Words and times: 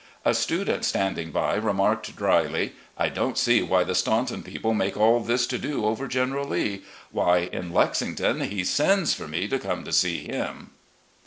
A 0.25 0.33
student 0.33 0.83
standing 0.83 1.29
by 1.29 1.53
remarked 1.53 2.15
dryly: 2.15 2.73
"I 2.97 3.07
don't 3.07 3.37
see 3.37 3.61
why 3.61 3.83
the 3.83 3.93
Staimton 3.93 4.41
people 4.43 4.73
make 4.73 4.97
all 4.97 5.19
this 5.19 5.45
to 5.45 5.59
do 5.59 5.85
over 5.85 6.07
General 6.07 6.47
Lee; 6.47 6.81
why, 7.11 7.49
in 7.53 7.71
Lexington, 7.71 8.41
he 8.49 8.63
sends 8.63 9.13
for 9.13 9.27
me 9.27 9.47
to 9.47 9.59
come 9.59 9.83
to 9.83 9.93
see 9.93 10.23
him 10.23 10.71